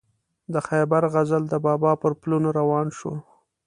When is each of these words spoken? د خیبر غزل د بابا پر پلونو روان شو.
د 0.53 0.55
خیبر 0.67 1.01
غزل 1.13 1.43
د 1.49 1.55
بابا 1.65 1.91
پر 2.01 2.11
پلونو 2.21 2.49
روان 2.59 2.87
شو. 2.97 3.13